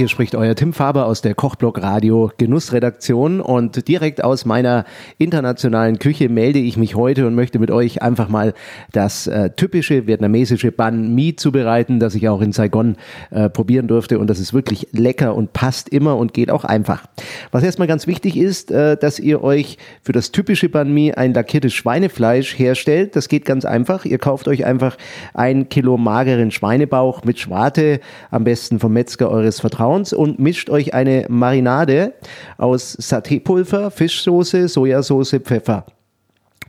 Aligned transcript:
hier 0.00 0.08
spricht 0.08 0.34
euer 0.34 0.54
Tim 0.54 0.72
Faber 0.72 1.04
aus 1.04 1.20
der 1.20 1.34
Kochblock 1.34 1.82
Radio 1.82 2.32
Genussredaktion 2.38 3.42
und 3.42 3.86
direkt 3.86 4.24
aus 4.24 4.46
meiner 4.46 4.86
internationalen 5.18 5.98
Küche 5.98 6.30
melde 6.30 6.58
ich 6.58 6.78
mich 6.78 6.94
heute 6.94 7.26
und 7.26 7.34
möchte 7.34 7.58
mit 7.58 7.70
euch 7.70 8.00
einfach 8.00 8.30
mal 8.30 8.54
das 8.92 9.26
äh, 9.26 9.50
typische 9.50 10.06
vietnamesische 10.06 10.72
Banh 10.72 11.14
Mi 11.14 11.36
zubereiten, 11.36 12.00
das 12.00 12.14
ich 12.14 12.30
auch 12.30 12.40
in 12.40 12.52
Saigon 12.52 12.96
äh, 13.30 13.50
probieren 13.50 13.88
durfte 13.88 14.18
und 14.18 14.30
das 14.30 14.40
ist 14.40 14.54
wirklich 14.54 14.88
lecker 14.92 15.34
und 15.34 15.52
passt 15.52 15.90
immer 15.90 16.16
und 16.16 16.32
geht 16.32 16.50
auch 16.50 16.64
einfach. 16.64 17.04
Was 17.50 17.62
erstmal 17.62 17.86
ganz 17.86 18.06
wichtig 18.06 18.38
ist, 18.38 18.70
äh, 18.70 18.96
dass 18.96 19.18
ihr 19.18 19.44
euch 19.44 19.76
für 20.00 20.12
das 20.12 20.32
typische 20.32 20.70
Banh 20.70 20.94
Mi 20.94 21.12
ein 21.12 21.34
lackiertes 21.34 21.74
Schweinefleisch 21.74 22.58
herstellt. 22.58 23.16
Das 23.16 23.28
geht 23.28 23.44
ganz 23.44 23.66
einfach. 23.66 24.06
Ihr 24.06 24.16
kauft 24.16 24.48
euch 24.48 24.64
einfach 24.64 24.96
ein 25.34 25.68
Kilo 25.68 25.98
mageren 25.98 26.52
Schweinebauch 26.52 27.22
mit 27.24 27.38
Schwarte, 27.38 28.00
am 28.30 28.44
besten 28.44 28.78
vom 28.78 28.94
Metzger 28.94 29.30
eures 29.30 29.60
Vertrauens 29.60 29.89
Vertrauens 29.90 30.12
und 30.12 30.38
mischt 30.38 30.70
euch 30.70 30.94
eine 30.94 31.26
Marinade 31.28 32.14
aus 32.58 32.96
Satépulver, 33.00 33.90
Fischsoße, 33.90 34.68
Sojasauce, 34.68 35.40
Pfeffer. 35.42 35.84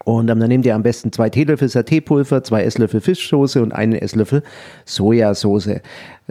Und 0.04 0.26
dann 0.26 0.40
nehmt 0.40 0.66
ihr 0.66 0.74
am 0.74 0.82
besten 0.82 1.12
zwei 1.12 1.30
Teelöffel 1.30 1.68
Satépulver, 1.68 2.42
zwei 2.44 2.64
Esslöffel 2.64 3.00
Fischsoße 3.00 3.62
und 3.62 3.74
einen 3.74 3.94
Esslöffel 3.94 4.42
Sojasauce. 4.86 5.82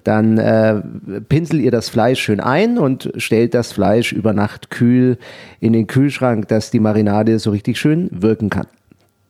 Dann 0.02 0.38
äh, 0.38 0.82
pinselt 1.28 1.62
ihr 1.62 1.70
das 1.70 1.88
Fleisch 1.88 2.20
schön 2.20 2.40
ein 2.40 2.78
und 2.78 3.12
stellt 3.16 3.54
das 3.54 3.70
Fleisch 3.70 4.12
über 4.12 4.32
Nacht 4.32 4.70
kühl 4.70 5.16
in 5.60 5.72
den 5.72 5.86
Kühlschrank, 5.86 6.48
dass 6.48 6.72
die 6.72 6.80
Marinade 6.80 7.38
so 7.38 7.52
richtig 7.52 7.78
schön 7.78 8.08
wirken 8.10 8.50
kann. 8.50 8.66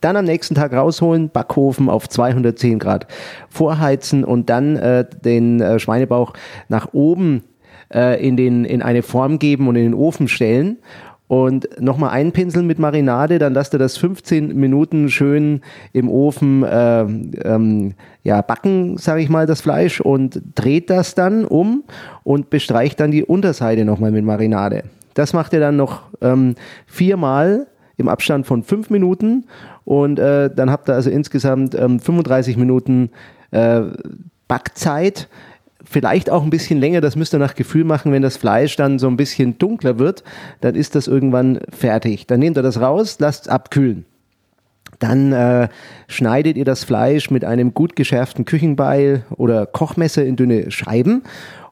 Dann 0.01 0.17
am 0.17 0.25
nächsten 0.25 0.55
Tag 0.55 0.73
rausholen, 0.73 1.29
Backofen 1.29 1.91
auf 1.91 2.09
210 2.09 2.79
Grad 2.79 3.07
vorheizen 3.51 4.25
und 4.25 4.49
dann 4.49 4.77
äh, 4.77 5.05
den 5.25 5.61
äh, 5.61 5.79
Schweinebauch 5.79 6.33
nach 6.69 6.95
oben 6.95 7.43
äh, 7.93 8.27
in, 8.27 8.37
den, 8.37 8.65
in 8.65 8.83
eine 8.83 9.03
Form 9.03 9.39
geben 9.39 9.69
und 9.69 9.77
in 9.77 9.85
den 9.85 9.95
Ofen 9.95 10.29
stellen 10.29 10.79
und 11.31 11.81
nochmal 11.81 12.11
einpinseln 12.11 12.67
mit 12.67 12.81
Marinade, 12.81 13.39
dann 13.39 13.55
lasst 13.55 13.73
ihr 13.73 13.79
das 13.79 13.97
15 13.97 14.59
Minuten 14.59 15.11
schön 15.11 15.61
im 15.93 16.09
Ofen 16.09 16.65
äh, 16.65 17.03
ähm, 17.03 17.95
ja, 18.25 18.43
backen, 18.43 18.99
sage 18.99 19.23
ich 19.23 19.29
mal, 19.29 19.47
das 19.47 19.61
Fleisch 19.61 20.01
und 20.01 20.43
dreht 20.57 20.91
das 20.91 21.15
dann 21.15 21.45
um 21.45 21.85
und 22.25 22.51
bestreicht 22.51 22.99
dann 22.99 23.13
die 23.13 23.23
Unterseite 23.23 23.85
nochmal 23.85 24.11
mit 24.11 24.25
Marinade. 24.25 24.83
Das 25.15 25.33
macht 25.33 25.53
ihr 25.53 25.61
dann 25.61 25.77
noch 25.77 26.03
ähm, 26.21 26.57
viermal 26.87 27.69
im 27.97 28.09
Abstand 28.09 28.45
von 28.47 28.65
fünf 28.65 28.91
Minuten 28.91 29.45
und 29.85 30.19
äh, 30.19 30.51
dann 30.53 30.69
habt 30.69 30.89
ihr 30.89 30.95
also 30.95 31.11
insgesamt 31.11 31.77
ähm, 31.77 32.01
35 32.01 32.57
Minuten 32.57 33.11
äh, 33.53 33.83
Backzeit. 34.49 35.29
Vielleicht 35.85 36.31
auch 36.31 36.43
ein 36.43 36.51
bisschen 36.51 36.79
länger, 36.79 37.01
das 37.01 37.17
müsst 37.17 37.35
ihr 37.35 37.39
nach 37.39 37.55
Gefühl 37.55 37.85
machen, 37.85 38.13
wenn 38.13 38.23
das 38.23 38.37
Fleisch 38.37 38.77
dann 38.77 38.99
so 38.99 39.09
ein 39.09 39.17
bisschen 39.17 39.59
dunkler 39.59 39.99
wird, 39.99 40.25
dann 40.61 40.75
ist 40.75 40.95
das 40.95 41.07
irgendwann 41.07 41.61
fertig. 41.71 42.27
Dann 42.27 42.41
nehmt 42.41 42.59
ihr 42.59 42.63
das 42.63 42.81
raus, 42.81 43.17
lasst 43.19 43.45
es 43.45 43.49
abkühlen. 43.49 44.05
Dann 44.99 45.33
äh, 45.33 45.69
schneidet 46.09 46.57
ihr 46.57 46.65
das 46.65 46.85
Fleisch 46.85 47.31
mit 47.31 47.45
einem 47.45 47.73
gut 47.73 47.97
geschärften 47.97 48.45
Küchenbeil 48.45 49.25
oder 49.37 49.65
Kochmesser 49.65 50.25
in 50.25 50.37
dünne 50.37 50.71
Scheiben 50.71 51.23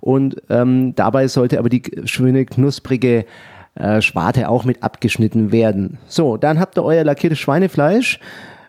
und 0.01 0.37
ähm, 0.49 0.95
dabei 0.95 1.29
sollte 1.29 1.59
aber 1.59 1.69
die 1.69 1.83
schöne 2.05 2.47
knusprige 2.47 3.27
äh, 3.75 4.01
Schwarte 4.01 4.49
auch 4.49 4.65
mit 4.65 4.83
abgeschnitten 4.83 5.53
werden. 5.53 5.99
So, 6.07 6.37
dann 6.37 6.59
habt 6.61 6.79
ihr 6.79 6.85
euer 6.85 7.05
lackiertes 7.05 7.39
Schweinefleisch. 7.39 8.21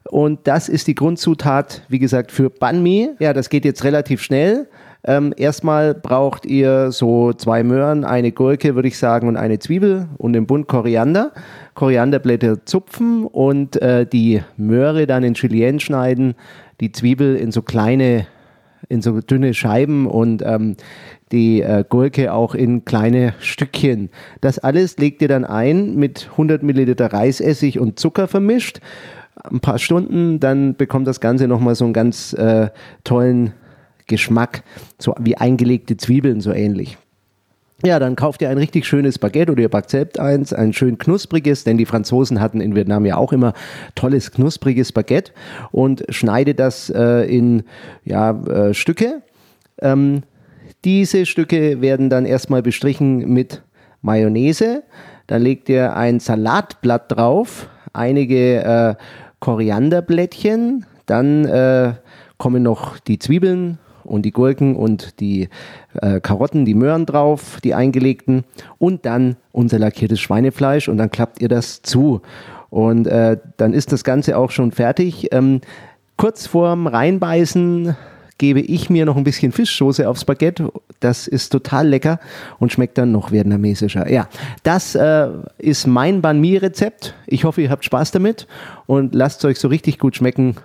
Und 0.10 0.48
das 0.48 0.70
ist 0.70 0.88
die 0.88 0.96
Grundzutat, 0.96 1.84
wie 1.88 2.00
gesagt, 2.00 2.32
für 2.32 2.50
Banh 2.50 2.82
Mi. 2.82 3.10
Ja, 3.20 3.34
das 3.34 3.50
geht 3.50 3.66
jetzt 3.66 3.84
relativ 3.84 4.24
schnell. 4.24 4.68
Ähm, 5.04 5.34
erstmal 5.38 5.94
braucht 5.94 6.46
ihr 6.46 6.92
so 6.92 7.32
zwei 7.32 7.64
Möhren, 7.64 8.04
eine 8.04 8.32
Gurke, 8.32 8.76
würde 8.76 8.90
ich 8.90 8.98
sagen, 8.98 9.28
und 9.28 9.38
eine 9.38 9.60
Zwiebel 9.60 10.10
und 10.18 10.34
den 10.34 10.46
Bund 10.46 10.68
Koriander. 10.68 11.32
Korianderblätter 11.74 12.66
zupfen 12.66 13.26
und 13.26 13.82
äh, 13.82 14.06
die 14.06 14.42
Möhre 14.58 15.08
dann 15.08 15.24
in 15.24 15.36
Julienne 15.36 15.80
schneiden, 15.80 16.36
die 16.82 16.92
Zwiebel 16.92 17.38
in 17.38 17.52
so 17.54 17.62
kleine, 17.62 18.28
in 18.90 19.02
so 19.02 19.22
dünne 19.22 19.54
Scheiben 19.54 20.06
und 20.06 20.42
ähm, 20.46 20.76
die 21.32 21.62
äh, 21.62 21.86
Gurke 21.88 22.34
auch 22.34 22.54
in 22.54 22.84
kleine 22.84 23.36
Stückchen. 23.40 24.10
Das 24.42 24.60
alles 24.60 24.98
legt 24.98 25.22
ihr 25.22 25.30
dann 25.30 25.46
ein 25.46 25.96
mit 25.96 26.28
100 26.32 26.62
Milliliter 26.62 27.14
Reisessig 27.14 27.80
und 27.80 28.00
Zucker 28.00 28.28
vermischt. 28.28 28.82
Ein 29.42 29.62
paar 29.62 29.80
Stunden, 29.80 30.42
dann 30.42 30.76
bekommt 30.76 31.08
das 31.08 31.22
Ganze 31.22 31.48
nochmal 31.48 31.76
so 31.76 31.86
einen 31.86 31.94
ganz 31.94 32.34
äh, 32.34 32.70
tollen 33.06 33.54
Geschmack, 34.10 34.64
so 34.98 35.16
wie 35.18 35.38
eingelegte 35.38 35.96
Zwiebeln, 35.96 36.42
so 36.42 36.52
ähnlich. 36.52 36.98
Ja, 37.86 37.98
dann 37.98 38.18
kauft 38.18 38.42
ihr 38.42 38.50
ein 38.50 38.58
richtig 38.58 38.86
schönes 38.86 39.18
Baguette 39.20 39.54
oder 39.54 39.62
ihr 39.62 39.70
backt 39.70 39.90
selbst 39.90 40.20
eins, 40.20 40.52
ein 40.52 40.74
schön 40.74 40.98
knuspriges, 40.98 41.64
denn 41.64 41.78
die 41.78 41.86
Franzosen 41.86 42.42
hatten 42.42 42.60
in 42.60 42.76
Vietnam 42.76 43.06
ja 43.06 43.16
auch 43.16 43.32
immer 43.32 43.54
tolles 43.96 44.32
knuspriges 44.32 44.92
Baguette 44.92 45.32
und 45.72 46.04
schneidet 46.10 46.60
das 46.60 46.90
äh, 46.90 47.22
in 47.24 47.64
ja, 48.04 48.32
äh, 48.32 48.74
Stücke. 48.74 49.22
Ähm, 49.82 50.24
diese 50.84 51.26
Stücke 51.26 51.80
werden 51.80 52.10
dann 52.10 52.26
erstmal 52.26 52.62
bestrichen 52.62 53.32
mit 53.32 53.62
Mayonnaise. 54.02 54.84
Dann 55.28 55.42
legt 55.42 55.70
ihr 55.70 55.96
ein 55.96 56.20
Salatblatt 56.20 57.10
drauf, 57.10 57.70
einige 57.94 58.64
äh, 58.64 58.96
Korianderblättchen, 59.40 60.86
dann 61.06 61.46
äh, 61.46 61.94
kommen 62.38 62.64
noch 62.64 63.00
die 63.00 63.20
Zwiebeln 63.20 63.78
und 64.04 64.24
die 64.24 64.32
Gurken 64.32 64.76
und 64.76 65.20
die 65.20 65.50
äh, 66.02 66.20
Karotten, 66.20 66.66
die 66.66 66.74
Möhren 66.74 67.06
drauf, 67.06 67.60
die 67.64 67.74
eingelegten 67.74 68.44
und 68.78 69.06
dann 69.06 69.38
unser 69.52 69.80
lackiertes 69.80 70.20
Schweinefleisch 70.20 70.90
und 70.90 70.98
dann 70.98 71.12
klappt 71.12 71.42
ihr 71.42 71.50
das 71.50 71.82
zu 71.82 72.22
und 72.70 73.08
äh, 73.08 73.38
dann 73.58 73.74
ist 73.74 73.92
das 73.92 74.04
Ganze 74.04 74.38
auch 74.38 74.52
schon 74.52 74.72
fertig. 74.72 75.34
Ähm, 75.34 75.62
kurz 76.18 76.48
vorm 76.48 76.88
Reinbeißen 76.88 77.96
gebe 78.38 78.62
ich 78.62 78.90
mir 78.90 79.06
noch 79.06 79.18
ein 79.18 79.24
bisschen 79.24 79.52
Fischsoße 79.52 80.08
aufs 80.08 80.26
Baguette. 80.26 80.72
Das 81.00 81.28
ist 81.28 81.50
total 81.50 81.88
lecker 81.88 82.20
und 82.60 82.72
schmeckt 82.72 82.98
dann 82.98 83.12
noch 83.12 83.32
vietnamesischer. 83.32 84.12
Ja, 84.12 84.28
das 84.64 84.96
äh, 84.96 85.28
ist 85.58 85.88
mein 85.88 86.22
Banh 86.22 86.42
Mi 86.42 86.58
Rezept. 86.58 87.14
Ich 87.26 87.46
hoffe, 87.46 87.62
ihr 87.62 87.70
habt 87.70 87.86
Spaß 87.86 88.12
damit 88.12 88.48
und 88.86 89.16
lasst 89.16 89.40
es 89.40 89.46
euch 89.46 89.60
so 89.60 89.70
richtig 89.70 89.98
gut 90.00 90.16
schmecken 90.16 90.56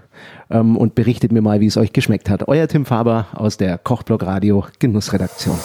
ähm, 0.50 0.77
und 0.77 0.95
berichtet 0.95 1.33
mir 1.33 1.43
mal, 1.43 1.61
wie 1.61 1.67
es 1.67 1.77
euch 1.77 1.93
geschmeckt 1.93 2.28
hat. 2.31 2.49
Euer 2.49 2.67
Tim 2.69 2.84
Faber 2.84 3.28
aus 3.34 3.56
der 3.56 3.78
Kochblog 3.78 4.25
Radio 4.25 4.67
Genussredaktion. 4.78 5.59